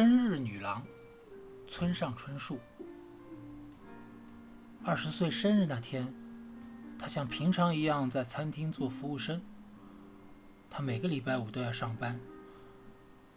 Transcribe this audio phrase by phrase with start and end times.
[0.00, 0.82] 生日女郎，
[1.68, 2.58] 村上春树。
[4.82, 6.10] 二十岁生日那天，
[6.98, 9.42] 他像平常一样在餐厅做服务生。
[10.70, 12.18] 他每个礼拜五都要上班，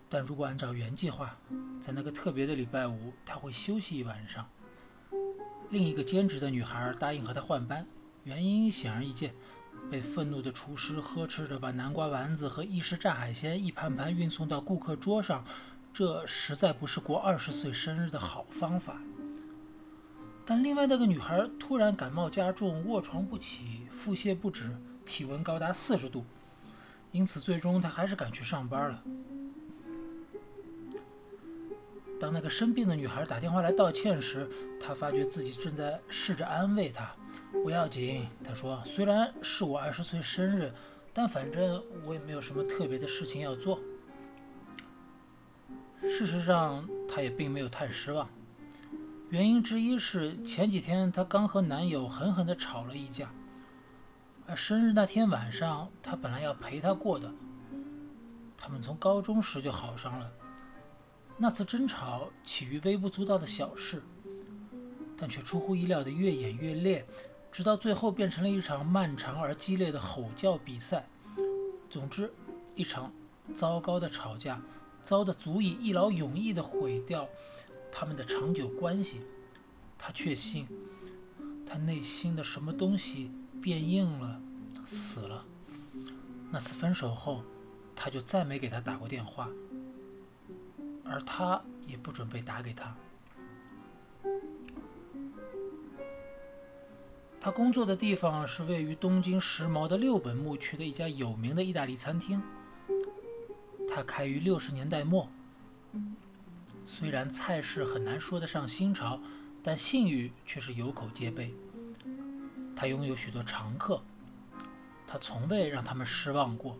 [0.07, 1.36] 但如果按照原计划，
[1.82, 4.48] 在那个特别的礼拜五，他会休息一晚上。
[5.70, 7.86] 另一个兼职的女孩答应和他换班，
[8.23, 9.36] 原因显而易见。
[9.92, 15.43] 被愤怒的厨师呵斥着把南瓜丸子和意式炸海鲜一盘盘运送到顾客桌上，
[15.93, 19.00] 这实在不是过二十岁生日的好方法。
[20.43, 24.75] 但另外那个女孩突然感冒加重，卧床不起，腹泻不止，
[25.06, 26.25] 体温高达四十度，
[27.11, 29.04] 因此最终她还是赶去上班了。
[32.20, 34.50] 当那个生病的女孩打电话来道歉时，
[34.81, 37.14] 他发觉自己正在试着安慰她。
[37.52, 40.73] 不要紧，他说，虽然是我二十岁生日，
[41.14, 43.80] 但反正我也没有什么特别的事情要做。
[46.04, 48.30] 事实上，她也并没有太失望。
[49.30, 53.32] 原因之一是前几天她刚和男友狠狠地吵了一架，
[54.45, 57.32] 而生日那天晚上，她本来要陪他过的。
[58.58, 60.32] 他们从高中时就好上了，
[61.38, 64.02] 那次争吵起于微不足道的小事，
[65.17, 67.06] 但却出乎意料的越演越烈。
[67.52, 71.08] 直到最后变成了一场漫长而激烈的吼叫比赛。
[71.90, 72.34] 总之，
[72.76, 73.12] 一场
[73.56, 74.60] 糟糕的吵架，
[75.04, 77.28] 糟的足以一劳永逸的毁掉
[77.92, 79.22] 他们的长久关系。
[79.98, 80.68] 他确信，
[81.66, 84.42] 他内心的什么东西变硬了，
[84.86, 85.45] 死了。
[86.52, 87.44] 那次分手后，
[87.95, 89.50] 他就再没给他打过电话，
[91.06, 92.95] 而他也不准备打给他。
[97.40, 102.42] 他工作的地方是位于东京时髦的六本木区的一家有名的意大利餐厅。
[103.95, 105.30] 它开于六十年代末，
[106.83, 109.20] 虽然菜式很难说得上新潮，
[109.61, 111.54] 但信誉却是有口皆碑。
[112.76, 114.02] 他拥有许多常客，
[115.05, 116.76] 他从未让他们失望过。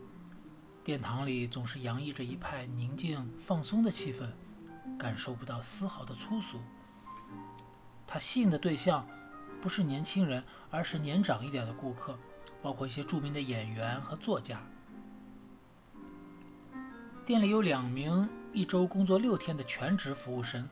[0.82, 4.28] 殿堂里总是洋溢着一派宁静放松的气氛，
[4.98, 6.58] 感受不到丝毫的粗俗。
[8.08, 9.06] 他吸引的对象。
[9.62, 12.18] 不是年轻人，而是年长一点的顾客，
[12.60, 14.60] 包括一些著名的演员和作家。
[17.24, 20.68] 店里有两名一周工作六天的全职服务生，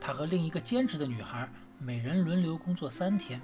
[0.00, 3.40] 他和另一个兼职的女孩每人轮流工作三天。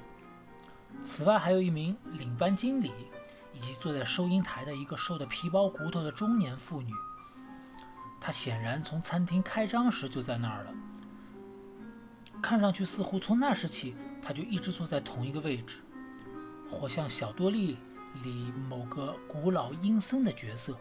[1.01, 2.91] 此外，还有一名领班经理，
[3.53, 6.93] 以及坐在收银台的一个瘦得皮包骨头的中年妇女。
[8.21, 10.75] 她显然从餐厅开张时就在那儿了，
[12.43, 13.95] 看上去似乎从那时起。
[14.27, 15.77] 他就一直坐在同一个位置，
[16.67, 17.77] 活像小多利
[18.23, 20.75] 里某个古老阴森的角色。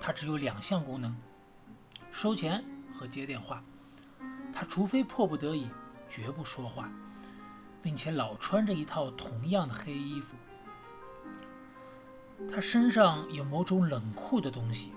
[0.00, 1.14] 他只有两项功能：
[2.10, 3.62] 收钱和接电话。
[4.52, 5.68] 他除非迫不得已，
[6.08, 6.90] 绝不说话，
[7.82, 10.34] 并且老穿着一套同样的黑衣服。
[12.50, 14.92] 他身上有某种冷酷的东西，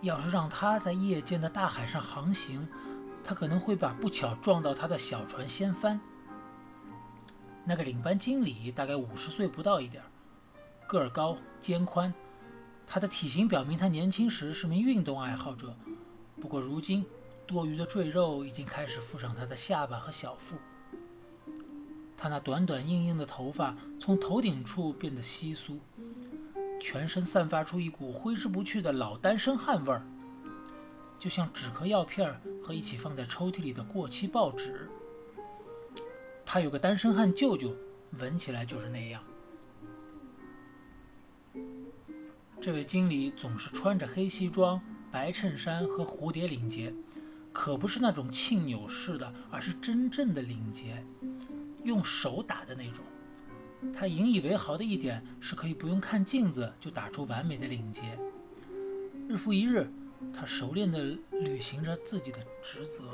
[0.00, 2.66] 要是让他在夜间的大海上航行，
[3.24, 6.00] 他可能会把不巧撞到他的小船掀翻。
[7.64, 10.02] 那个领班经理大概五十岁不到一点，
[10.86, 12.14] 个儿高肩宽，
[12.86, 15.74] 他的体型表明他年轻时是名运动爱好者。
[16.40, 17.04] 不过如今，
[17.46, 20.56] 多余的赘肉已经开始附上他的下巴和小腹。
[22.16, 25.78] 他那短短硬硬的头发从头顶处变得稀疏，
[26.80, 30.02] 全身散发出一股挥之不去的老单身汉味儿，
[31.18, 34.88] 就像止咳药片和一起放在抽屉里的过期报纸。
[36.44, 37.74] 他有个单身汉舅舅，
[38.18, 39.22] 闻起来就是那样。
[42.66, 46.92] 这位经理总是穿着黑西装、白衬衫和蝴蝶领结，
[47.52, 51.00] 可不是那种庆扭式的，而是真正的领结，
[51.84, 53.04] 用手打的那种。
[53.94, 58.18] 他引以为豪的一点是可以不用看镜子就打出完美的领结。
[59.28, 59.88] 日复一日，
[60.34, 63.04] 他熟练地履行着自己的职责，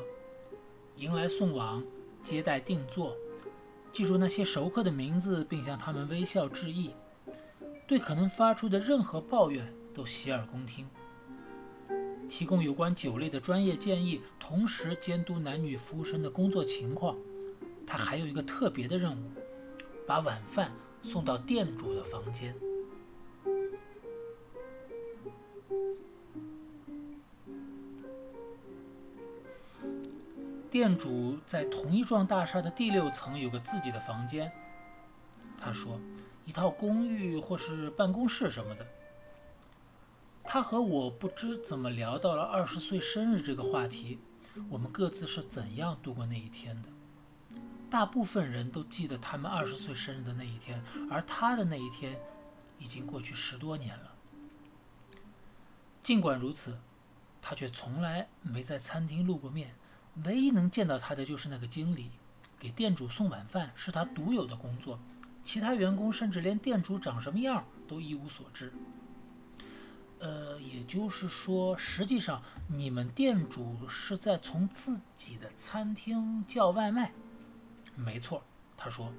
[0.96, 1.84] 迎来送往。
[2.22, 3.14] 接待定做，
[3.92, 6.92] 记住那些熟客的名字，并向他们微笑致意。
[7.86, 10.88] 对可能发出的任何抱怨都洗耳恭听，
[12.28, 17.16] 提供有关酒类的专业建议，同时监督男女服务生的工作情况。
[17.86, 19.30] 他还有一个特别的任务，
[20.06, 22.54] 把晚饭送到店主的房间。
[30.70, 34.50] 店主在同一幢大厦的第六层有个自己的房间。
[35.58, 36.00] 他说
[36.46, 38.86] ：“一套公寓或是办公室什么的。”
[40.44, 44.18] 他和我不知怎么聊到了二十岁生日这个话题。
[44.68, 46.88] 我们各自是怎样度过那一天的。
[47.88, 52.20] 大部分人都记得他们二十岁生日的那一天，而他的那一天
[52.78, 54.12] 已经过去十多年了。
[56.02, 56.78] 尽管如此，
[57.40, 59.74] 他却从来没在餐厅露过面，
[60.24, 62.10] 唯一能见到他的就是那个经理，
[62.58, 64.98] 给店主送晚饭是他独有的工作，
[65.42, 68.72] 其他员工甚至连店主长什么样都一无所知。
[70.20, 77.12] 呃，也就是说，实际上你们店主是在从自己的餐厅叫外卖。
[77.96, 78.44] 没错，
[78.76, 79.12] 他说，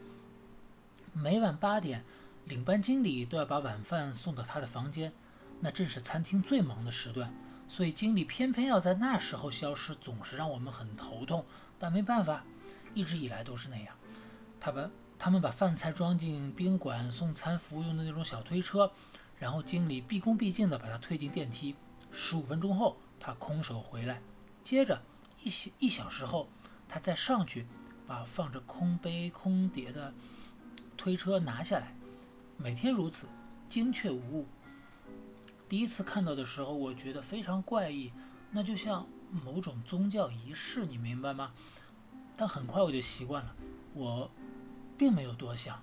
[1.11, 2.05] 每晚八点，
[2.45, 5.11] 领班经理都要把晚饭送到他的房间，
[5.59, 7.33] 那正是餐厅最忙的时段，
[7.67, 11.45] 所以经理偏偏要在那时候消失，总是让我们很头痛。
[11.77, 12.45] 但没办法，
[12.93, 13.93] 一直以来都是那样。
[14.57, 14.89] 他把
[15.23, 18.91] 他们把饭菜装进宾馆送餐服务用的那种小推车，
[19.39, 21.77] 然后经理毕恭毕敬地把他推进电梯。
[22.11, 24.21] 十五分钟后，他空手回来，
[24.65, 25.01] 接着
[25.41, 26.49] 一小一小时后，
[26.89, 27.65] 他再上去。
[28.05, 30.13] 把放着空杯空碟的
[30.97, 31.95] 推车拿下来，
[32.57, 33.29] 每天如此，
[33.69, 34.45] 精确无误。
[35.69, 38.11] 第一次看到的时候，我觉得非常怪异，
[38.51, 41.53] 那就像某种宗教仪式，你明白吗？
[42.35, 43.55] 但很快我就习惯了，
[43.93, 44.29] 我
[44.97, 45.81] 并没有多想。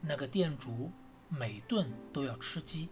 [0.00, 0.90] 那个店主
[1.28, 2.88] 每顿都要吃鸡，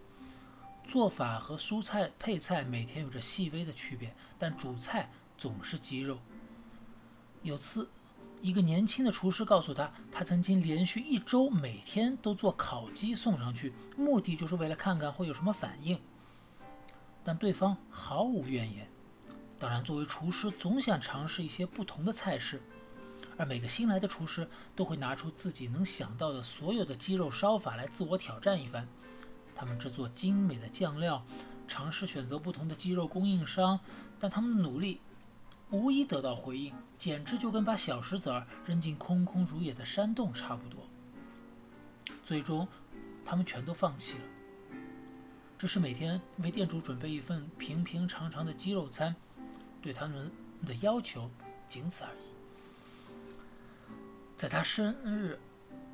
[0.87, 6.19] 做法和蔬菜配菜每天有着细微的区别，但主菜总是鸡肉。
[7.41, 7.89] 有次，
[8.41, 15.99] 一个年轻的厨师告诉他，他曾经连续一周每天都做烤鸡送上去，目的就是为了看看会有什么反应。
[17.23, 18.87] 但对方毫无怨言。
[19.57, 22.61] 当然，作为厨师，总想尝试一些不同的菜式，
[23.39, 24.45] 而每个新来的厨师
[24.75, 28.85] 都会拿出自己能想到的所有的鸡肉烧法来自我挑战一番。
[29.55, 31.23] 他们制作精美的酱料，
[31.65, 33.79] 尝试选择不同的鸡肉供应商，
[34.19, 34.99] 但他们的努力。
[35.71, 40.81] 无一得到回应，简直就跟把小石子儿扔进空空如也的山洞差不多。
[42.25, 42.67] 最终，
[43.23, 44.23] 他们全都放弃了。
[45.57, 49.15] 这是每天为店主准备一份平平常常的鸡肉餐，
[49.81, 50.29] 对他们
[50.65, 51.31] 的要求
[51.69, 52.28] 仅此而已。
[54.39, 55.37] 在他生日，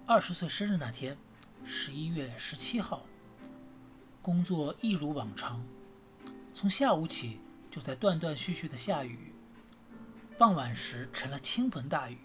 [0.06, 1.18] 二十岁生日那天，
[1.66, 3.04] 十一月十七号，
[4.22, 5.66] 工作一如往常，
[6.54, 7.40] 从下午起
[7.72, 9.34] 就在断断续续的下雨。
[10.38, 12.20] 傍晚时成了倾盆大雨。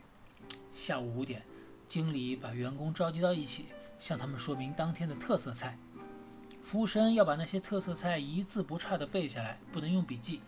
[0.75, 1.43] 下午五点，
[1.89, 3.69] 经理把员工召集到一起，
[3.99, 5.79] 向他们说明当天的特色菜。
[6.63, 10.43] 服务生要把那些特色菜一字不差地背下来，不能用笔记。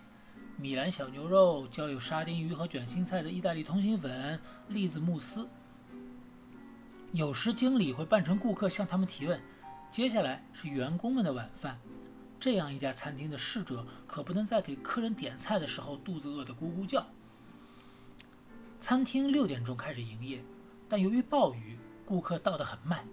[0.58, 4.38] 米兰小牛肉、浇有沙丁鱼和卷心菜的意大利通心粉、
[4.68, 5.48] 栗子慕斯。
[7.12, 9.38] 有时经理会扮成顾客向他们提问。
[9.90, 11.78] 接下来是员工们的晚饭。
[12.40, 17.06] 这样一家餐厅的侍者可不能在给客人点菜的时候肚子饿得咕咕叫。
[18.80, 20.42] 餐厅六点钟开始营业，
[20.88, 23.06] 但由于暴雨，顾客到得很慢，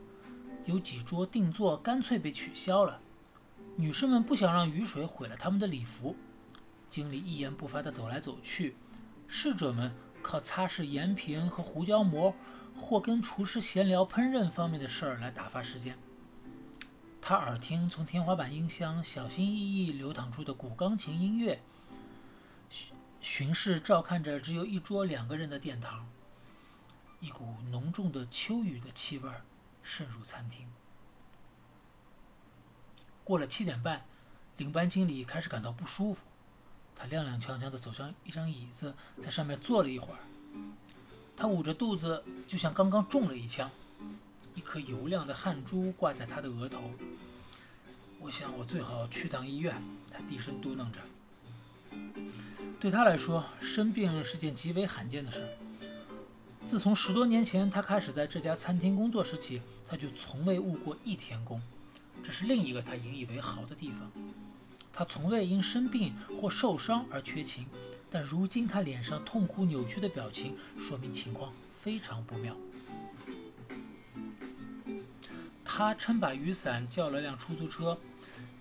[0.63, 3.01] 有几桌定座干脆被取消了。
[3.75, 6.15] 女士们不想让雨水毁了他们的礼服。
[6.89, 8.77] 经理一言不发地走来走去，
[9.27, 12.33] 侍者们靠擦拭盐瓶和胡椒膜，
[12.79, 15.97] 或跟厨师闲聊烹饪方面的事儿来打发时间。
[17.21, 21.61] 他耳听从天花板音箱小心翼翼流淌出的古钢琴音乐。
[23.21, 26.09] 巡视照看着只有一桌两个人的殿堂，
[27.19, 29.29] 一股浓重的秋雨的气味
[29.83, 30.71] 渗入餐厅。
[33.25, 34.05] 过了七点半，
[34.55, 36.23] 领班经理开始感到不舒服，
[36.95, 40.19] 他踉踉跄跄地走向一张椅子，在上面坐了一会儿。
[41.39, 43.71] 他捂着肚子，就像刚刚中了一枪，
[44.55, 46.91] 一颗油亮的汗珠挂在他的额头。
[48.19, 49.73] 我想，我最好去趟医院。
[50.11, 50.99] 他低声嘟囔着。
[52.77, 55.47] 对他来说，生病是件极为罕见的事。
[56.65, 61.61] 自从十多年前他开始在这家餐厅工作时起，他就从未误过一天工。
[62.21, 64.11] 这是另一个他引以为豪的地方。
[64.91, 67.65] 他从未因生病或受伤而缺勤，
[68.11, 72.55] 但如今他脸上痛苦扭曲的表情，说明情况非常不妙。
[75.63, 77.97] 他撑把雨伞，叫了辆出租车。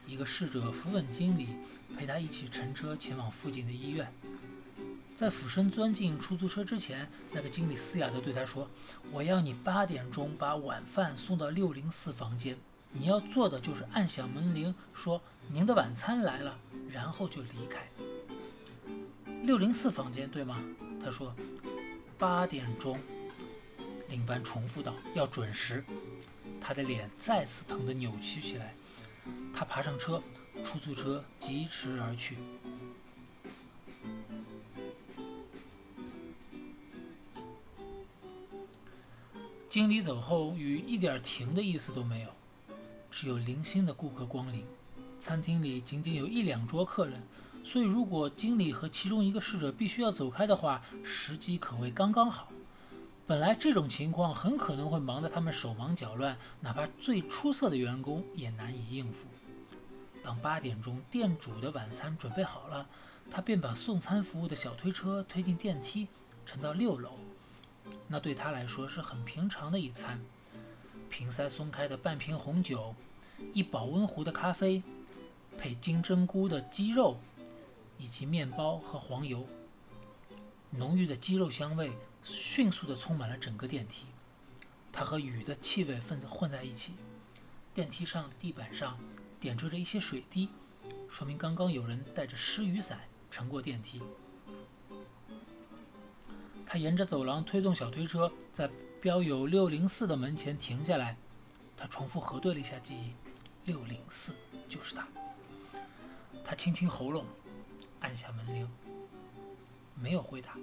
[0.07, 1.49] 一个侍者扶稳经理，
[1.97, 4.13] 陪他一起乘车前往附近的医院。
[5.15, 8.71] 在俯身钻进出租车之前，那个经理嘶哑地对他说
[9.11, 12.57] ：“我要你八点钟把晚饭送到六零四房间。
[12.93, 15.21] 你要做的就是按响门铃，说
[15.53, 16.57] 您的晚餐来了，
[16.89, 17.89] 然后就离开。
[19.45, 20.63] 六零四房间对吗？
[21.03, 21.35] 他说
[22.19, 22.99] 八点钟
[24.09, 25.83] 领班重复道要准时。
[26.61, 28.75] 他的脸再次疼得扭曲起来。
[29.55, 30.23] 他爬上车
[30.63, 32.37] 出租车疾驰而去。
[39.69, 42.29] 经理走后雨一点停的意思都没有。
[43.11, 44.65] 只有零星的顾客光临。
[45.19, 47.21] 餐厅里仅仅有一两桌客人
[47.63, 52.49] 所以如果经理和其中一个侍者必须要走开的话，时机可谓刚刚好。
[53.27, 59.27] 本来这种情况很可能会忙得他们手忙脚乱，哪怕最出色的员工也难以应付。
[60.25, 62.87] 当八点钟店主的晚餐准备好了，
[63.31, 66.09] 他便把送餐服务的小推车推进电梯，
[66.47, 67.19] 乘到六楼。
[68.07, 70.19] 那对他来说是很平常的一餐：
[71.11, 72.95] 瓶塞松开的半瓶红酒，
[73.53, 74.83] 一保温壶的咖啡，
[75.59, 77.19] 配金针菇的鸡肉，
[77.99, 79.47] 以及面包和黄油。
[80.71, 84.07] 浓郁的鸡肉香味迅速地充满了整个电梯，
[84.93, 86.95] 它和雨的气味混在混在一起。
[87.75, 88.99] 电梯上的地板上
[89.39, 90.49] 点缀着一些水滴，
[91.09, 93.01] 说明刚刚有人带着湿雨伞
[93.31, 94.03] 乘过电梯。
[96.67, 98.69] 他沿着走廊推动小推车，在
[99.01, 101.17] 标有六零四的门前停下来。
[101.77, 103.15] 他重复核对了一下记忆，
[103.65, 104.35] 六零四
[104.69, 105.07] 就是他。
[106.45, 107.25] 他清清喉咙，
[108.01, 108.69] 按下门铃，
[109.95, 110.57] 没有回答。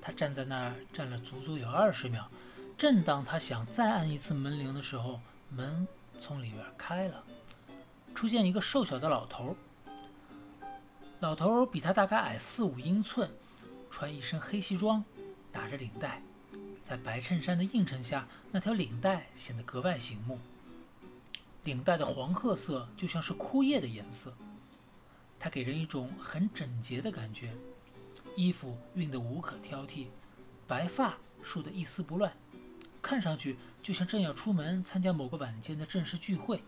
[0.00, 2.30] 他站在那儿站了足足有二十秒。
[2.76, 5.20] 正当他想再按一次门铃的时候，
[5.50, 5.86] 门
[6.18, 7.24] 从里边开了，
[8.14, 9.56] 出现一个瘦小的老头。
[11.20, 13.30] 老头比他大概矮四五英寸。
[13.92, 15.04] 穿一身黑西装，
[15.50, 16.22] 打着领带，
[16.80, 20.38] 在白衬衫的映衬下，那条领带显得格外醒目。
[21.64, 24.32] 领带的黄褐色就像是枯叶的颜色，
[25.40, 27.52] 它给人一种很整洁的感觉。
[28.36, 30.06] 衣服熨得无可挑剔，
[30.68, 32.32] 白发梳得一丝不乱，
[33.02, 36.62] 看上去就像正要出门参加某个晚间的正式聚会。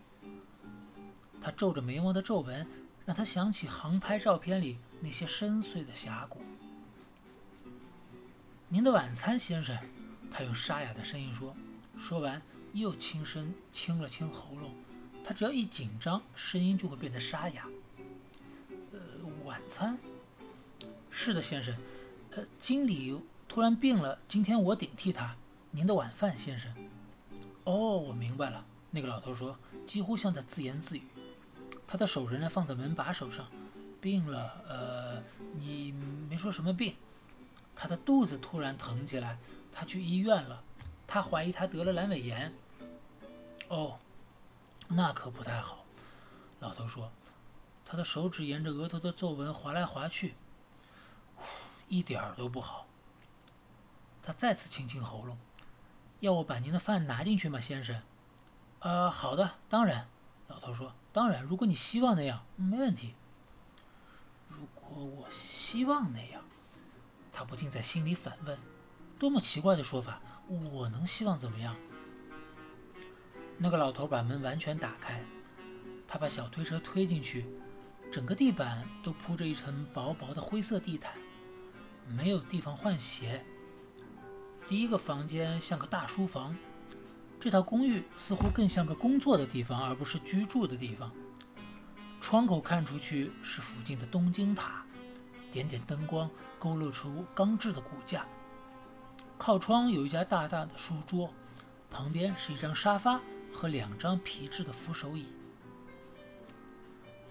[1.39, 2.67] 他皱着眉毛的皱纹，
[3.05, 6.41] 让他想起航拍照片里那些深邃的峡谷。
[8.69, 9.77] 您的晚餐，先生，
[10.31, 11.55] 他用沙哑的声音说。
[11.95, 12.41] 说完，
[12.73, 14.73] 又轻声清了清喉咙。
[15.23, 17.67] 他只要一紧张，声音就会变得沙哑。
[19.53, 19.95] 晚餐？
[21.11, 21.75] 是的，先生。
[22.31, 23.15] 呃，经理
[23.47, 25.35] 突然病了，今天我顶替他。
[25.69, 26.73] 您的晚饭，先生。
[27.63, 28.65] 哦，我明白了。
[28.89, 29.55] 那个老头说，
[29.85, 31.03] 几乎像在自言自语。
[31.85, 33.45] 他的手仍然放在门把手上。
[34.01, 34.59] 病了？
[34.67, 35.21] 呃，
[35.59, 35.91] 你
[36.27, 36.95] 没说什么病。
[37.75, 39.37] 他的肚子突然疼起来，
[39.71, 40.63] 他去医院了。
[41.05, 42.51] 他怀疑他得了阑尾炎。
[43.67, 43.99] 哦，
[44.87, 45.85] 那可不太好。
[46.59, 47.11] 老头说，
[47.93, 50.33] 他的手指沿着额头的皱纹划来划去，
[51.87, 52.87] 一点儿都不好。
[54.23, 55.37] 他再次清清喉咙，
[56.19, 58.01] 要我把您的饭拿进去吗，先生？
[58.79, 60.07] 呃，好的，当然。
[60.47, 63.13] 老头说，当然，如果你希望那样，没问题。
[64.47, 66.41] 如果我希望那样。
[67.31, 68.57] 他不禁在心里反问
[69.19, 70.19] ：“多么奇怪的说法！
[70.47, 71.75] 我能希望怎么样？”
[73.59, 75.23] 那个老头把门完全打开，
[76.07, 77.45] 他把小推车推进去，
[78.13, 81.15] 整个地板都铺着一层薄薄的灰色地毯，
[82.15, 83.43] 没有地方换鞋。
[84.67, 86.55] 第一个房间像个大书房，
[87.39, 91.11] 这套公寓似乎更像个工作的地方，而不是居住的地方。
[92.21, 94.85] 窗口看出去是附近的东京塔，
[95.51, 96.29] 点点灯光。
[96.59, 98.27] 勾勒出钢制的骨架。
[99.39, 101.33] 靠窗有一家大大的书桌，
[101.89, 103.19] 旁边是一张沙发
[103.51, 105.25] 和两张皮质的扶手椅。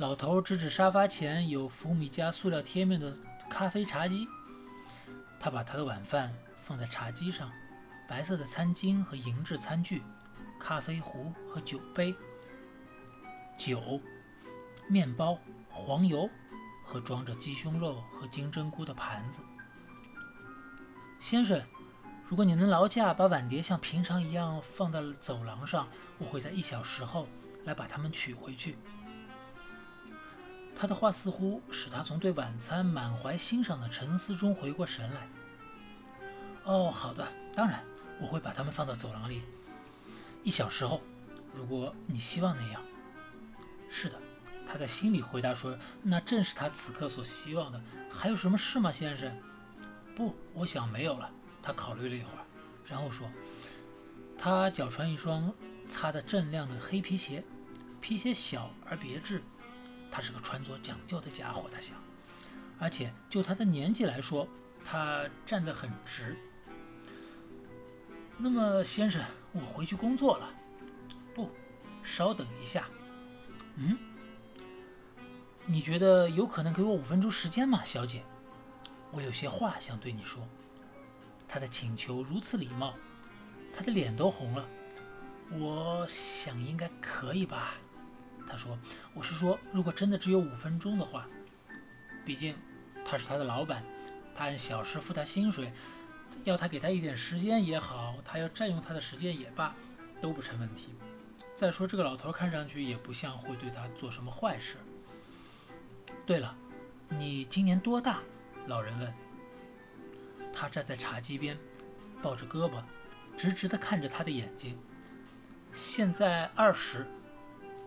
[0.02, 3.16] 老头指指沙发前有福米家塑料贴面的
[3.48, 4.26] 咖啡茶几，
[5.38, 7.48] 他把他的晚饭放在茶几上，
[8.08, 10.02] 白色的餐巾和银质餐具，
[10.58, 12.12] 咖啡壶和酒杯，
[13.56, 14.00] 酒，
[14.88, 15.38] 面包，
[15.70, 16.28] 黄油。
[16.84, 19.40] 和装着鸡胸肉和金针菇的盘子，
[21.20, 21.62] 先生，
[22.26, 27.28] 如果你能劳驾把碗碟像平常一样放在走廊上，我会在一小时后
[27.64, 28.76] 来把它们取回去。
[30.74, 35.28] 他的话似乎使他从对晚餐满怀欣赏的沉思中回过神来。
[36.64, 37.84] 哦，好的，当然，
[38.20, 39.42] 我会把它们放到走廊里。
[40.42, 41.00] 一小时后，
[41.52, 42.82] 如果你希望那样。
[43.88, 44.18] 是的。
[44.64, 47.78] 他在心里回答说：“那正是他此刻所希望的。
[48.10, 49.30] 还有什么事吗，先生
[50.16, 52.44] ？”“不，我想没有了。”他考虑了一会儿，
[52.86, 53.30] 然后说
[54.38, 55.52] ：“他脚穿一双
[55.86, 57.44] 擦得锃亮的黑皮鞋，
[58.00, 59.42] 皮鞋小而别致。
[60.12, 61.96] 他是个穿着讲究的家伙。”他想，
[62.78, 64.46] 而且就他的年纪来说，
[64.84, 66.36] 他站得很直。
[68.36, 70.54] 那么，先生，我回去工作了。
[71.34, 71.50] 不，
[72.02, 72.86] 稍等一下。
[73.76, 73.98] 嗯。
[75.64, 78.24] 你觉得有可能给我五分钟时间吗，小姐？
[79.12, 80.46] 我有些话想对你说。
[81.46, 82.94] 他的请求如此礼貌，
[83.72, 84.68] 他的脸都红了。
[85.50, 87.74] 我想应该可以吧，
[88.48, 88.78] 他说。
[89.14, 91.26] 我是说，如果真的只有五分钟的话，
[92.24, 92.54] 毕竟
[93.04, 93.84] 他是他的老板，
[94.34, 95.72] 他按小时付他薪水，
[96.44, 99.74] 要他给他一点时间也好，他要占用他的时间也罢，
[100.20, 100.94] 都不成问题。
[101.54, 104.76] 再说这个老头看上去也不像会对他做什么坏事。
[106.24, 106.56] 对了，
[107.08, 108.20] 你今年多大？
[108.66, 109.12] 老人问。
[110.54, 111.58] 他站在茶几边，
[112.22, 112.82] 抱着胳膊，
[113.36, 114.78] 直直地看着他的眼睛。
[115.72, 117.06] 现在二十，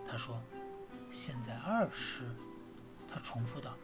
[0.08, 0.40] 他说。
[1.08, 2.24] 现在二十，
[3.08, 3.74] 他重复道，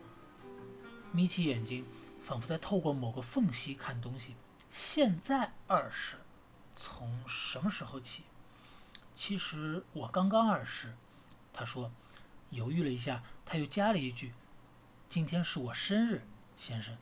[1.13, 1.87] 眯起眼睛，
[2.21, 4.35] 仿佛在透过某个缝隙看东西。
[4.69, 6.17] 现在二十，
[6.75, 8.25] 从什么时候起？
[9.15, 10.93] 其实我刚刚二十，
[11.55, 11.91] 他说，
[12.51, 14.35] 犹豫了一下，他又加了一句
[15.09, 16.27] ：“今天是我生日，
[16.57, 16.99] 先生。”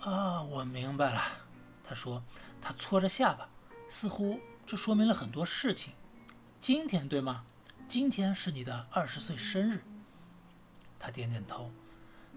[0.00, 1.22] 啊，我明白了，
[1.84, 2.24] 他说，
[2.60, 3.48] 他搓着下巴，
[3.88, 5.92] 似乎这说明了很多事情。
[6.60, 7.44] 今天对吗？
[7.86, 9.82] 今天是你的二十岁生日。
[10.98, 11.70] 他点点头。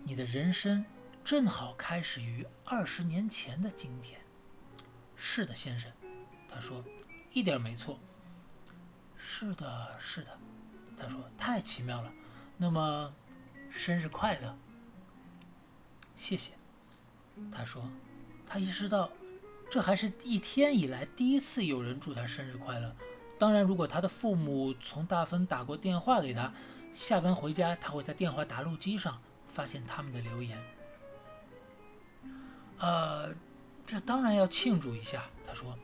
[0.03, 0.85] 你的人生
[1.23, 4.21] 正好开始于二十年前的今天。
[5.15, 5.91] 是的，先生。
[6.47, 6.83] 他说，
[7.31, 7.99] 一点没错。
[9.17, 10.39] 是的，是的。
[10.97, 12.11] 他说，太奇妙了。
[12.57, 13.13] 那么，
[13.69, 14.57] 生日快乐。
[16.15, 16.53] 谢谢。
[17.51, 17.89] 他说，
[18.45, 19.11] 他意识到，
[19.69, 22.95] 这还是一天以来第一次有人祝他生日快乐。
[23.41, 26.53] 当然，如果他的父母从大芬打过电话给他，
[26.93, 30.63] 下班回家，他会在电话答录机上发现他们的留言。
[32.77, 33.33] 呃，
[33.83, 35.24] 这当然要庆祝一下。
[35.48, 35.75] 他说：“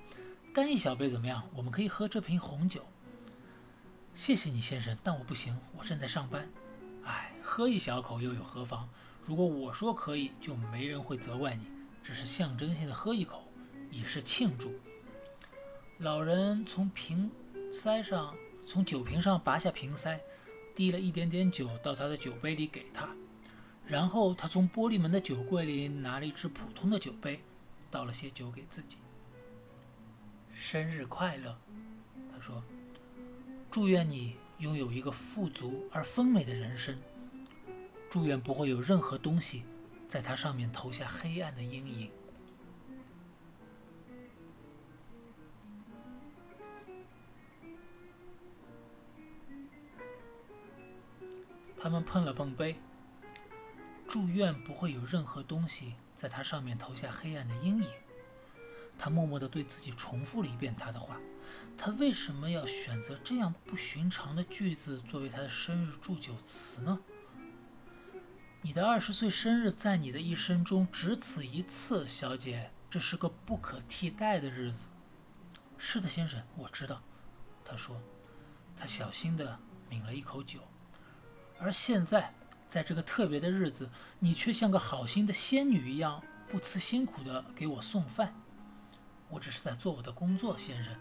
[0.53, 1.49] 干一小杯怎么样？
[1.55, 2.85] 我们可以喝这瓶红酒。”
[4.13, 6.47] 谢谢你，先生，但我不行，我正在上班。
[7.05, 8.87] 哎，喝一小口又有何妨？
[9.23, 11.65] 如果我说可以，就没人会责怪你。
[12.03, 13.51] 只是象征性的喝一口，
[13.89, 14.71] 以示庆祝。
[15.97, 17.31] 老人从瓶。
[17.71, 20.19] 塞上，从酒瓶上拔下瓶塞，
[20.73, 23.09] 滴了一点点酒到他的酒杯里给他，
[23.85, 27.39] 然后他从玻璃门的酒柜里拿了一只普通的酒杯，
[27.91, 28.97] 倒了些酒给自己。
[30.51, 31.55] 生日快乐，
[32.33, 32.63] 他说，
[33.69, 36.97] 祝愿你拥有一个富足而丰美的人生，
[38.09, 39.63] 祝愿不会有任何东西
[40.07, 42.09] 在它上面投下黑暗的阴影。
[51.77, 52.79] 他们碰了碰杯，
[54.07, 57.87] 祝愿不会有任何东西在它上面投下黑暗的阴影。
[58.97, 61.17] 他默默地对自己重复了一遍他的话。
[61.77, 66.99] 他为什么要选择这样不寻常的句子作为他的生日祝酒词呢？
[68.61, 74.87] 你的二十岁生日在你的一生中只此一次，小姐，这是个不可替代的日子。
[75.77, 77.01] 是的，先生，我知道。
[77.63, 78.01] 他说。
[78.79, 79.57] 他小心地
[79.89, 80.59] 抿了一口酒。
[81.59, 82.33] 而现在，
[82.67, 83.89] 在这个特别的日子，
[84.19, 88.33] 你却像个好心的仙女一样，不辞辛苦地给我送饭。
[89.29, 90.93] 我只是在做我的工作，先生。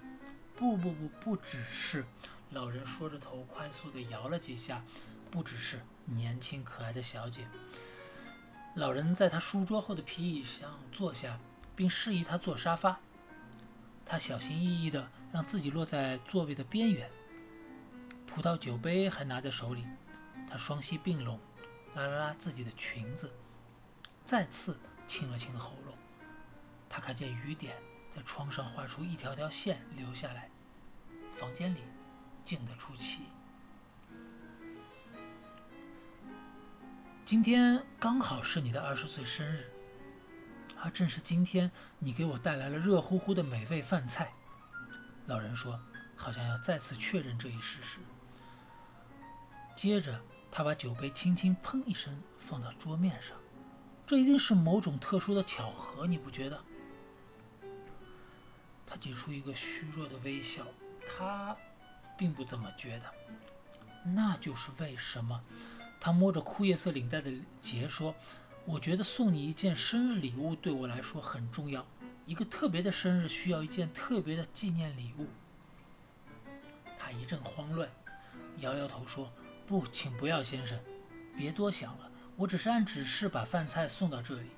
[0.56, 2.04] 不不不，不只是。
[2.50, 4.82] 老人说着头，快速地摇了几下。
[5.30, 7.46] 不只是年轻可爱的小姐。
[8.74, 11.38] 老人在他书桌后的皮椅上坐下，
[11.74, 12.98] 并示意他坐沙发。
[14.06, 17.10] 他小心翼翼地让自己落在座位的边缘，
[18.24, 19.84] 葡萄酒杯还拿在手里。
[20.56, 21.40] 双膝并拢，
[21.94, 23.32] 拉了拉自己的裙子，
[24.24, 25.94] 再次清了清喉咙。
[26.88, 27.76] 他看见雨点
[28.10, 30.50] 在窗上画出一条条线流下来。
[31.32, 31.80] 房间里
[32.44, 33.22] 静得出奇。
[37.24, 39.70] 今天刚好是你的二十岁生日，
[40.80, 44.32] 而正是今天，你给我带来了热乎乎的美味饭菜。
[45.26, 45.78] 老人说，
[46.14, 47.98] 好像要再次确认这一事实。
[49.74, 50.20] 接着。
[50.50, 53.36] 他把酒杯轻轻砰一声放到桌面上，
[54.06, 56.58] 这一定是某种特殊的巧合，你不觉得？
[58.86, 60.64] 他挤出一个虚弱的微笑，
[61.06, 61.54] 他
[62.16, 63.04] 并不怎么觉得。
[64.04, 65.42] 那就是为什么？
[66.00, 67.30] 他摸着枯叶色领带的
[67.60, 68.14] 结说
[68.64, 71.84] ：“我觉得送你一件生日礼物对我来说很重要，
[72.24, 75.26] 一个特别的生日需要一件特别的纪念礼物。”
[76.96, 77.90] 他一阵慌乱，
[78.60, 79.30] 摇摇头说。
[79.66, 80.78] 不，请不要，先生，
[81.36, 82.10] 别多想了。
[82.36, 84.50] 我只是按指示把饭菜送到这里。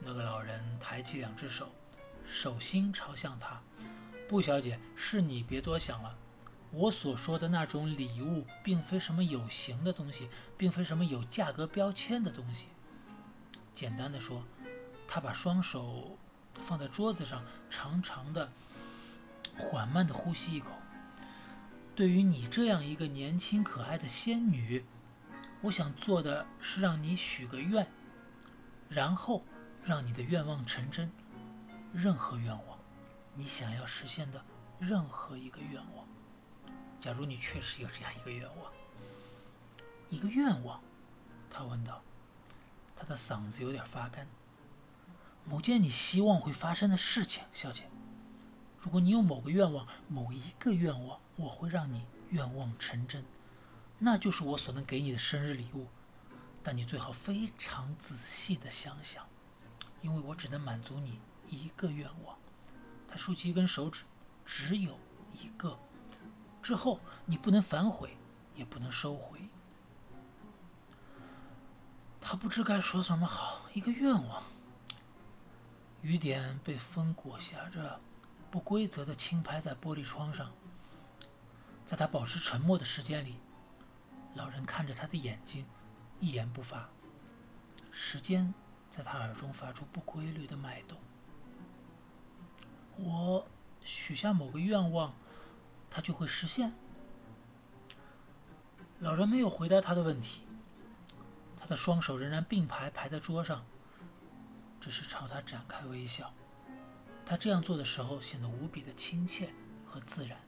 [0.00, 1.68] 那个老人抬起两只手，
[2.26, 3.60] 手心朝向他。
[4.26, 6.16] 布，小姐，是你别多想了。
[6.72, 12.68] 我所说的那种礼物，并非什么有形的东西，并非什么有价格标签的东西。
[13.72, 14.42] 简单的说，
[15.06, 16.18] 他把双手
[16.54, 18.50] 放在桌子上，长长的、
[19.56, 20.72] 缓慢的呼吸一口。
[21.96, 24.84] 对于你这样一个年轻可爱的仙女，
[25.62, 27.86] 我想做的是让你许个愿，
[28.90, 29.42] 然后
[29.82, 31.10] 让你的愿望成真。
[31.94, 32.78] 任何愿望，
[33.34, 34.44] 你想要实现的
[34.78, 36.06] 任何一个愿望。
[37.00, 38.70] 假如你确实有这样一个愿望，
[40.10, 40.78] 一个愿望，
[41.50, 42.02] 他问道，
[42.94, 44.26] 他的嗓子有点发干。
[45.46, 47.84] 某件你希望会发生的事情，小姐。
[48.78, 53.24] 如果你有某个愿望，某一个愿望，我会让你愿望成真，
[53.98, 55.86] 那就是我所能给你的生日礼物。
[56.62, 59.24] 但你最好非常仔细的想想，
[60.02, 62.36] 因为我只能满足你一个愿望。
[63.06, 64.02] 他竖起一根手指，
[64.44, 64.98] 只有
[65.32, 65.78] 一个。
[66.60, 68.16] 之后你不能反悔，
[68.56, 69.38] 也不能收回。
[72.20, 74.42] 他不知该说什么好，一个愿望。
[76.02, 78.00] 雨点被风裹挟着，
[78.50, 80.50] 不规则的轻拍在玻璃窗上。
[81.86, 83.36] 在他保持沉默的时间里，
[84.34, 85.64] 老人看着他的眼睛，
[86.18, 86.88] 一言不发。
[87.92, 88.52] 时间
[88.90, 90.98] 在他耳中发出不规律的脉动。
[92.96, 93.46] 我
[93.84, 95.14] 许下某个愿望，
[95.88, 96.74] 它就会实现。
[98.98, 100.42] 老人没有回答他的问题，
[101.58, 103.64] 他的双手仍然并排排在桌上。
[104.80, 106.32] 只是朝他展开微笑，
[107.24, 109.52] 他这样做的时候显得无比的亲切
[109.84, 110.38] 和自然。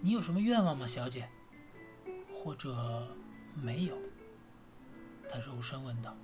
[0.00, 1.28] 你有什么愿望吗，小姐？
[2.32, 3.06] 或者
[3.54, 3.98] 没有？
[5.28, 6.16] 他柔声问道。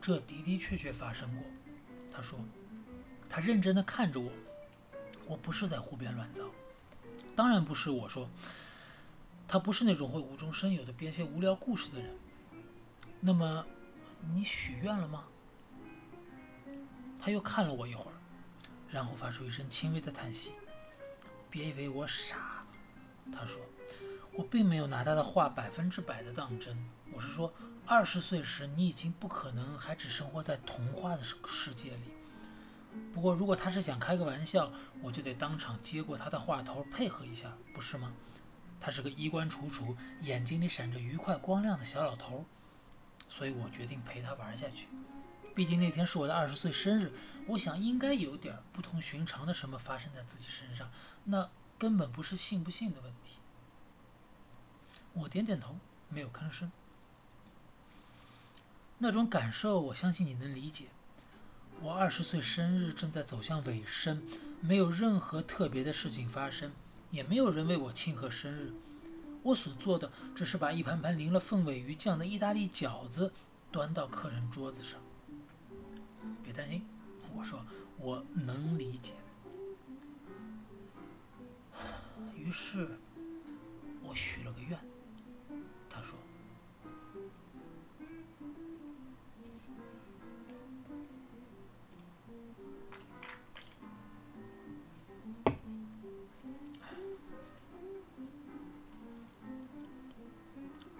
[0.00, 1.42] 这的的确确发生过，
[2.10, 2.38] 他说。
[3.30, 4.32] 他认真的看着我，
[5.28, 6.42] 我不是在胡编乱造，
[7.36, 7.90] 当然不是。
[7.90, 8.28] 我说，
[9.46, 12.16] 他不是那种会无中生有的编些无聊故事的人。
[13.20, 13.64] 那么，
[14.32, 15.24] 你许愿了吗？
[17.20, 18.16] 他又看了我一会儿，
[18.90, 20.54] 然后发出一声轻微的叹息。
[21.50, 22.64] 别以为我傻，
[23.32, 23.60] 他说，
[24.32, 26.76] 我并没有拿他的话百分之百的当真。
[27.12, 27.52] 我是说。
[27.90, 32.12] 二十岁时，你已经不可能还只生活在童话的世世界里。
[33.12, 34.72] 不过，如果他是想开个玩笑，
[35.02, 38.12] 我就得当场接过他的话头，配合一下，不是吗？
[38.80, 42.44] 他是个衣冠楚楚、眼睛里闪着愉快光亮的小老头，
[43.28, 44.86] 所以我决定陪他玩下去。
[45.54, 47.12] 毕竟那天是我的二十岁生日，
[47.48, 50.88] 我想应该有点不同寻常的什么发生在自己身上，
[51.24, 53.40] 那根本不是信不信的问题。
[55.12, 55.76] 我点点头，
[56.08, 56.70] 没有吭声。
[58.98, 60.86] 那种感受，我相信你能理解。
[61.80, 64.20] 我二十岁生日正在走向尾声，
[64.60, 66.72] 没有任何特别的事情发生，
[67.10, 68.72] 也没有人为我庆贺生日。
[69.44, 73.32] 我所做的只是把一盘盘淋了凤尾鱼酱的意大利饺子
[73.70, 75.00] 端到客人桌子上。
[76.42, 76.84] 别担心，
[77.36, 77.64] 我说
[77.96, 79.12] 我能理解。
[82.34, 82.98] 于是，
[84.02, 84.78] 我许了个愿。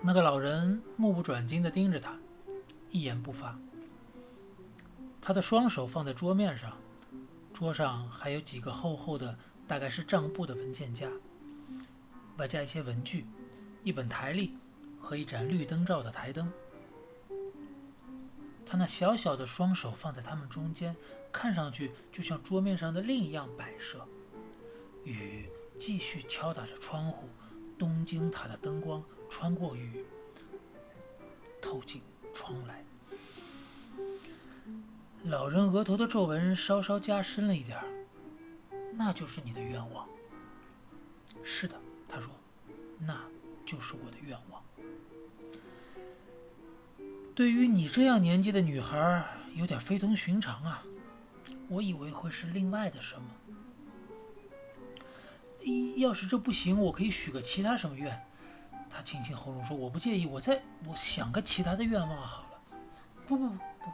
[0.01, 2.17] 那个老人目不转睛地盯着他，
[2.91, 3.59] 一言不发。
[5.21, 6.79] 他的双手放在桌面上，
[7.53, 11.09] 桌上还有几个厚厚的，大概是账簿的文件夹，
[12.37, 13.27] 外加一些文具，
[13.83, 14.57] 一本台历
[15.01, 16.51] 和一盏绿灯罩的台灯。
[18.65, 20.95] 他那小小的双手放在他们中间，
[21.33, 24.07] 看上去就像桌面上的另一样摆设。
[25.05, 27.29] 雨继续敲打着窗户，
[27.77, 29.03] 东京塔的灯光。
[29.29, 30.05] 穿过雨，
[31.61, 32.85] 透进窗来。
[35.25, 37.85] 老人额头的皱纹稍稍加深了一点儿。
[38.95, 40.09] 那就是你的愿望。
[41.43, 42.33] 是的，他说，
[42.99, 43.21] 那
[43.65, 44.63] 就是我的愿望。
[47.35, 50.83] 对于你这样年纪的女孩，有点非同寻常啊。
[51.69, 53.23] 我以为会是另外的什么。
[55.99, 58.28] 要是这不行，我可以许个其他什么愿。
[58.91, 62.61] 他清清喉咙说：“我不介意，我再我想个其他的愿望好了。”
[63.27, 63.91] 不不不不，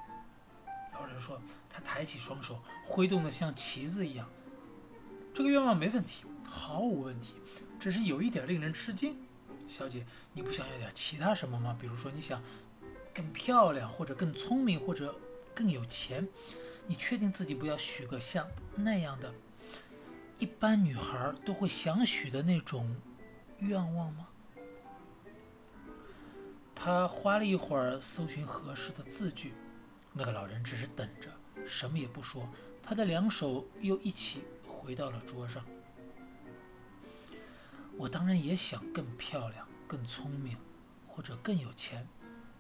[0.95, 4.29] 老人说，他抬起双手挥动的像旗子一样。
[5.33, 7.35] 这个愿望没问题，毫无问题，
[7.81, 9.17] 只是有一点令人吃惊。
[9.67, 11.77] 小姐，你不想要点其他什么吗？
[11.81, 12.41] 比如说，你想
[13.13, 15.19] 更漂亮，或者更聪明，或者
[15.55, 16.29] 更有钱。
[16.87, 19.33] 你确定自己不要许个像那样的，
[20.39, 22.95] 一般女孩都会想许的那种
[23.59, 24.29] 愿望吗？
[26.75, 29.55] 他花了一会儿搜寻合适的字句，
[30.13, 31.31] 那个老人只是等着，
[31.67, 32.49] 什么也不说。
[32.83, 35.65] 他的两手又一起回到了桌上。
[37.97, 40.59] 我当然也想更漂亮、更聪明，
[41.07, 42.07] 或者更有钱，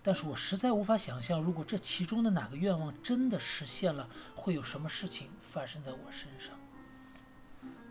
[0.02, 6.58] 但是我实在无法想象，如果这其中的哪个愿望真的实现了，会有什么事情发生在我身上。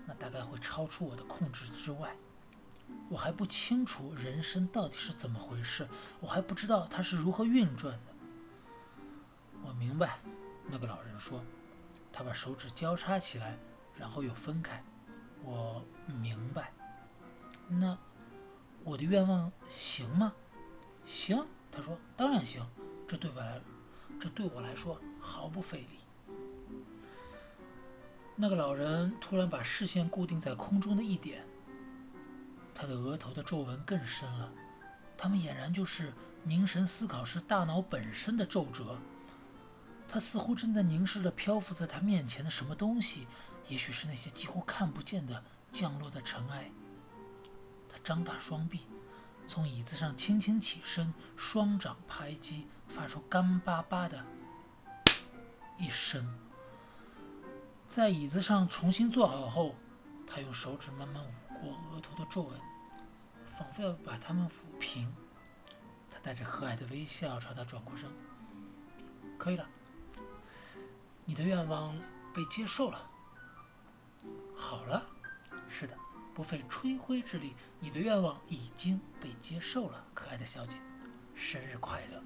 [0.05, 2.15] 那大概会超出我的控制之外。
[3.13, 5.87] 我还不清楚人生到底是怎么回事，
[6.19, 8.15] 我还不知道它是如何运转的。
[9.61, 10.19] 我明白，
[10.67, 11.39] 那个老人说，
[12.11, 13.55] 他把手指交叉起来，
[13.95, 14.83] 然后又分开。
[15.43, 15.85] 我
[16.19, 16.73] 明白。
[17.67, 17.95] 那
[18.83, 20.33] 我的愿望行吗？
[21.05, 22.65] 行，他说，当然行。
[23.07, 23.61] 这对我来，
[24.19, 26.33] 这对我来说毫不费力。
[28.35, 31.45] 那个老人突然把视线固定在空中的一点。
[32.75, 34.51] 他的额头的皱纹更深了，
[35.17, 38.97] 他们俨然就是凝神思考时大脑本身的皱褶。
[40.07, 43.27] 他似乎正在凝视着漂浮在他面前的什么东西，
[43.67, 46.71] 也许是那些几乎看不见的降落的尘埃。
[47.89, 48.81] 他张大双臂，
[49.47, 54.23] 从椅子上轻轻起身，双掌拍击，发出干巴巴的
[55.79, 56.37] 一声。
[57.87, 59.75] 在椅子上重新坐好后，
[60.27, 61.31] 他用手指慢慢捂
[61.63, 62.59] 过额头的皱纹。
[63.45, 65.13] 仿佛要把它们抚平，
[66.09, 68.09] 他带着和蔼的微笑朝他转过身。
[69.37, 69.69] 可以了，
[71.23, 71.95] 你的愿望
[72.33, 73.07] 被接受了。
[74.57, 75.05] 好了，
[75.69, 75.95] 是的，
[76.33, 80.77] 不费吹灰之力，你的愿望已经被接受了，可爱的小姐，
[81.35, 82.23] 生日快乐！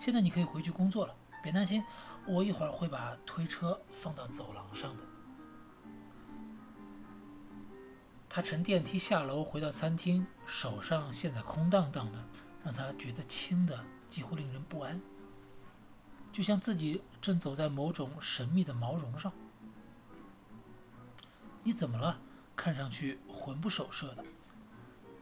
[0.00, 1.84] 现在你可以回去工作了，别担心，
[2.26, 5.02] 我一会儿会把推车放到走廊上的。
[8.32, 12.24] 他乘电梯下楼，回到餐厅，手上现在空荡荡的，
[12.64, 15.00] 让他觉得轻的几乎令人不安，
[16.30, 19.32] 就像自己正走在某种神秘的毛绒上。
[21.64, 22.20] 你怎么了？
[22.54, 24.24] 看上去魂不守舍的。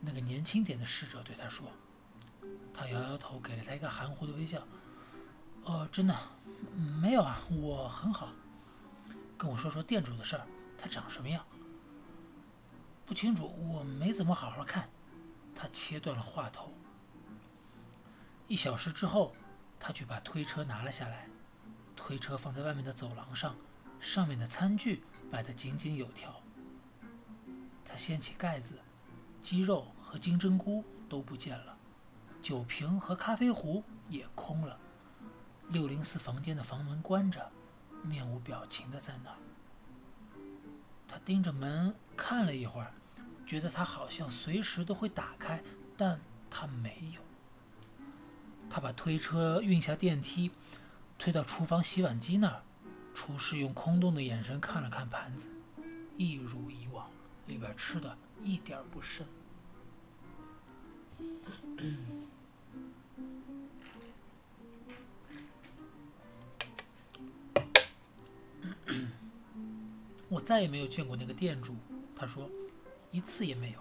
[0.01, 1.67] 那个年轻点的侍者对他说。
[2.75, 4.63] 他摇摇头，给了他一个含糊的微笑。
[5.65, 6.15] 哦，真的，
[7.01, 8.29] 没有啊，我很好。
[9.39, 11.43] 跟我说说店主的事儿，他长什么样？
[13.09, 14.87] 不清楚，我没怎么好好看。
[15.55, 16.75] 他切断了话头。
[18.47, 19.35] 一小时之后，
[19.81, 21.27] 他去把推车拿了下来。
[21.97, 23.57] 推车放在外面的走廊上，
[23.99, 26.39] 上面的餐具摆得井井有条。
[27.83, 28.79] 他掀起盖子，
[29.41, 31.79] 鸡肉和金针菇都不见了，
[32.43, 34.79] 酒瓶和咖啡壶也空了。
[35.71, 37.51] 六零四房间的房门关着，
[38.03, 39.37] 面无表情的在那儿。
[41.19, 42.93] 盯着门看了一会儿。
[43.47, 45.63] 觉得它好像随时都会打开，
[45.97, 47.23] 但它没有。
[48.69, 50.51] 他把推车运下电梯，
[51.19, 52.63] 推到厨房洗碗机那儿。
[53.15, 55.49] 厨师用空洞的眼神看了看盘子，
[56.19, 57.09] 一如以往，
[57.47, 59.27] 里边吃的一点不剩。
[70.29, 71.75] 我再也没有见过那个店主，
[72.15, 72.49] 他说。
[73.11, 73.79] 一次也没有。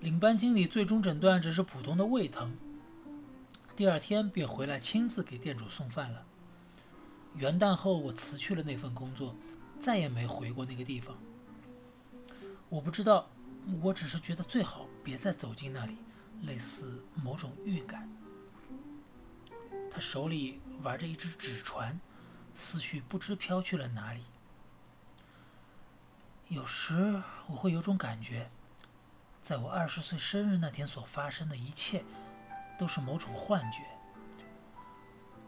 [0.00, 2.56] 领班经理最终诊断只是普通的胃疼，
[3.76, 6.24] 第二天便回来亲自给店主送饭了。
[7.34, 9.36] 元旦后，我辞去了那份工作，
[9.78, 11.18] 再也没回过那个地方。
[12.70, 13.28] 我不知道，
[13.82, 15.98] 我只是觉得最好别再走进那里，
[16.44, 18.10] 类似某种预感。
[19.90, 22.00] 他手里玩着一只纸船，
[22.54, 24.22] 思绪不知飘去了哪里。
[26.48, 28.48] 有时我会有种感觉，
[29.42, 32.04] 在我二十岁生日那天所发生的一切，
[32.78, 33.82] 都是某种幻觉，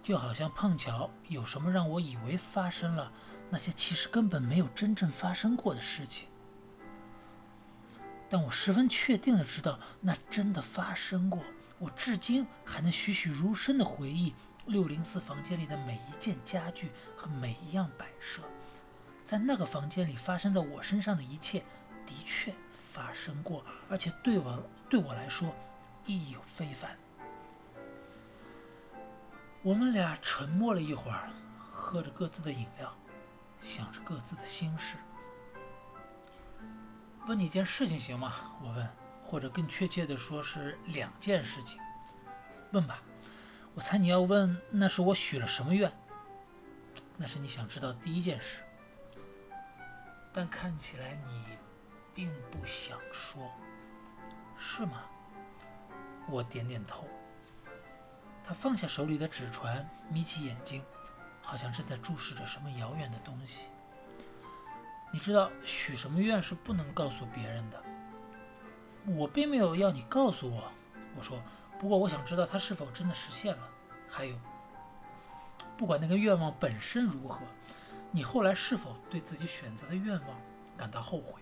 [0.02, 3.12] 就好像碰巧有什么让我以为发生了
[3.48, 6.26] 那些其实根本没有真正发生过的事情。
[8.28, 11.44] 但我十分确定的知道，那真的发生过。
[11.78, 14.34] 我至今还能栩栩如生的回忆
[14.66, 18.42] 六零四房间里的每一件家具和每一样摆设。
[19.28, 21.62] 在那个房间里发生在我身上的一切，
[22.06, 25.54] 的确发生过，而且对我对我来说
[26.06, 26.96] 意义非凡。
[29.60, 31.28] 我们俩沉默了一会儿，
[31.70, 32.90] 喝着各自的饮料，
[33.60, 34.96] 想着各自的心事。
[37.26, 38.32] 问你件事情行吗？
[38.62, 38.88] 我问，
[39.22, 41.78] 或者更确切的说是两件事情。
[42.72, 43.02] 问吧。
[43.74, 45.92] 我猜你要问，那是我许了什么愿？
[47.18, 48.62] 那是你想知道的第一件事。
[50.32, 51.44] 但看起来你
[52.14, 53.50] 并不想说，
[54.56, 55.02] 是吗？
[56.28, 57.04] 我点点头。
[58.44, 60.82] 他放下手里的纸船，眯起眼睛，
[61.42, 63.68] 好像正在注视着什么遥远的东西。
[65.12, 67.82] 你知道许什么愿是不能告诉别人的。
[69.06, 70.72] 我并没有要你告诉我。
[71.16, 71.42] 我说。
[71.80, 73.68] 不过，我想知道它是否真的实现了。
[74.10, 74.36] 还有，
[75.76, 77.40] 不管那个愿望本身如何，
[78.10, 80.40] 你后来是否对自己选择的愿望
[80.76, 81.40] 感到后悔？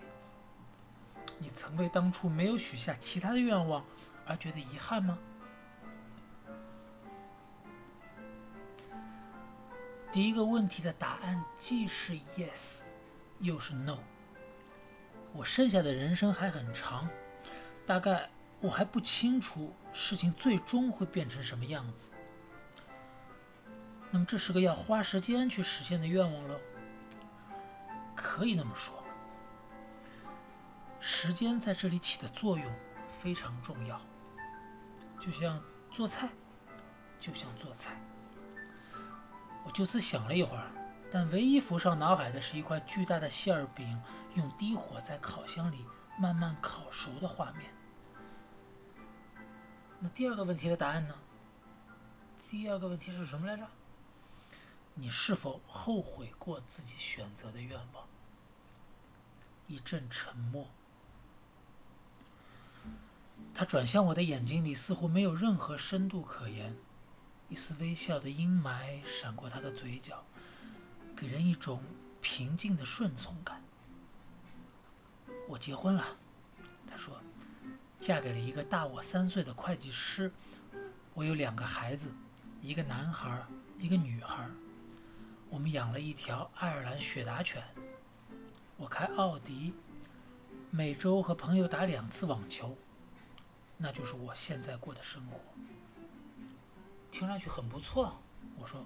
[1.39, 3.85] 你曾为当初没有许下其他的愿望
[4.25, 5.17] 而觉得遗憾吗？
[10.11, 12.87] 第一个问题的答案既是 yes，
[13.39, 13.99] 又是 no。
[15.33, 17.07] 我剩下的人生还很长，
[17.85, 18.29] 大概。
[18.59, 22.09] 我还不清楚事情最终会变成什么样子。
[24.11, 26.59] 那么，这是个要花时间去实现的愿望喽？
[28.15, 29.03] 可以那么说，
[30.99, 32.73] 时间在这里起的作用
[33.09, 33.99] 非常重要。
[35.19, 36.29] 就像做菜，
[37.19, 37.99] 就像做菜。
[39.65, 40.71] 我就此想了一会儿，
[41.11, 44.01] 但唯一浮上脑海的是一块巨大的馅饼
[44.35, 45.85] 用低火在烤箱里
[46.17, 47.69] 慢慢烤熟的画面。
[49.99, 51.15] 那第二个问题的答案呢？
[52.39, 53.67] 第二个问题是什么来着？
[54.99, 58.07] 你是否后悔过自己选择的愿望？
[59.67, 60.67] 一阵沉默。
[63.53, 66.75] 他转向我的眼睛里，似乎没有任何深度可言。
[67.49, 70.23] 一丝微笑的阴霾闪过他的嘴角，
[71.15, 71.81] 给人一种
[72.19, 73.63] 平静的顺从感。
[75.47, 76.03] 我结婚了，
[76.89, 77.21] 他说。
[77.99, 80.31] 嫁给了一个大我三岁的会计师，
[81.15, 82.11] 我有两个孩子，
[82.61, 83.43] 一个男孩，
[83.79, 84.47] 一个女孩。
[85.49, 87.63] 我们养了一条爱尔兰雪达犬。
[88.75, 89.73] 我开奥迪，
[90.69, 92.77] 每周和朋友打两次网球。
[93.77, 95.39] 那就是我现在过的生活。
[97.11, 98.17] 听上去很不错，
[98.57, 98.85] 我说。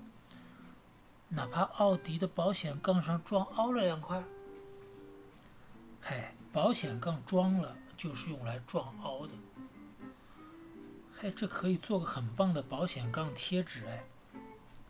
[1.30, 4.24] 哪怕奥迪的保险杠上撞凹了两块。
[6.02, 7.76] 嘿，保险杠装了。
[7.98, 9.34] 就是用来撞凹的，
[11.20, 14.04] 嘿，这可以做个很棒的保险杠贴纸哎。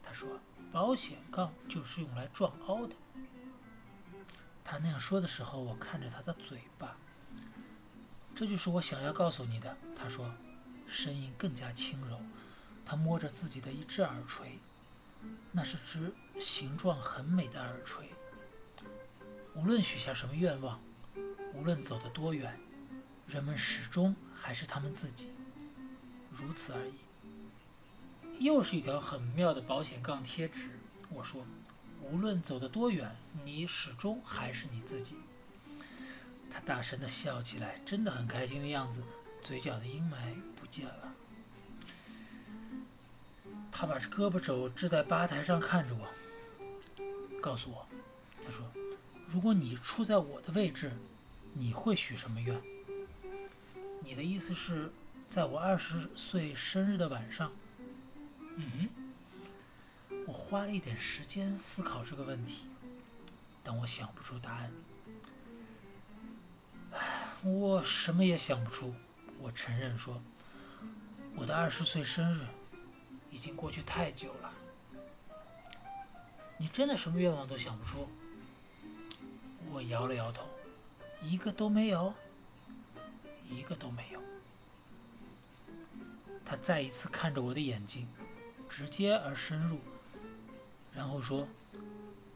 [0.02, 0.30] 他说，
[0.72, 2.96] 保险杠就是用来撞凹的。
[4.64, 6.96] 他那样说的时候，我看着他的嘴巴。
[8.34, 9.76] 这就是我想要告诉你的。
[9.96, 10.34] 他说，
[10.88, 12.22] 声音更加轻柔。
[12.86, 14.60] 他摸着自己的一只耳垂，
[15.52, 18.10] 那是只形状很美的耳垂。
[19.54, 20.82] 无论许下什么愿望，
[21.54, 22.58] 无论走得多远。
[23.28, 25.32] 人们始终还是他们自己，
[26.30, 26.96] 如此而已。
[28.42, 30.68] 又是一条很妙的保险杠贴纸。
[31.10, 31.46] 我说，
[32.02, 35.16] 无论走得多远，你始终还是你自己。
[36.50, 39.04] 他大声地笑起来，真的很开心的样子，
[39.44, 41.14] 嘴角的阴霾不见了。
[43.72, 46.08] 他把胳膊肘支在吧台上，看着我，
[47.40, 47.88] 告诉我
[48.44, 48.66] ：“他说，
[49.28, 50.92] 如果你处在我的位置，
[51.54, 52.60] 你会许什么愿？”
[54.02, 54.92] 你的意思是，
[55.30, 57.52] 在我二十岁生日的晚上？
[58.56, 58.90] 嗯
[60.10, 62.68] 哼，我花了一点时间思考这个问题，
[63.64, 64.72] 但我想不出答案。
[67.44, 68.94] 我什么也想不出。
[69.40, 70.22] 我承认说，
[71.36, 72.46] 我的二十岁生日
[73.32, 74.54] 已经过去太久了。
[76.58, 78.08] 你真的什么愿望都想不出？
[79.72, 80.48] 我摇了摇头，
[81.24, 82.14] 一个都没有。
[83.50, 84.22] 一个都没有。
[86.46, 88.08] 他再一次看着我的眼睛，
[88.72, 89.80] 直接而深入，
[90.96, 91.46] 然后说：“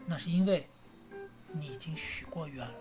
[0.06, 0.68] 那是因为
[1.54, 2.76] 你已经许过愿了。”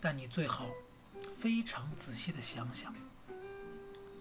[0.00, 0.70] 但你最好
[1.36, 2.94] 非常仔细的想想。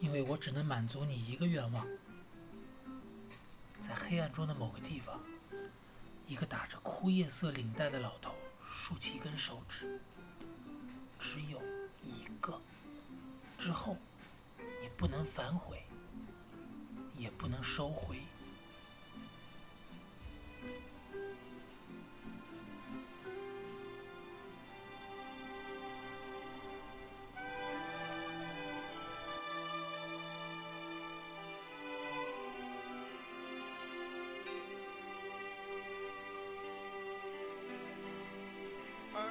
[0.02, 1.88] 因为我只能满足你一个愿望，
[3.80, 5.20] 在黑暗中的某个地方，
[6.28, 10.02] 一个打着枯叶色领带的老头竖起一根手指，
[11.20, 11.62] 只有
[12.02, 12.60] 一个。
[13.58, 13.98] 之后，
[14.82, 15.84] 你不能反悔，
[17.16, 18.22] 也不能收回。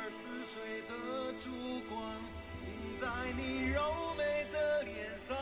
[0.05, 1.49] 二十四岁的烛
[1.89, 1.99] 光
[2.67, 3.07] 映在
[3.39, 3.81] 你柔
[4.19, 5.35] 美的脸上。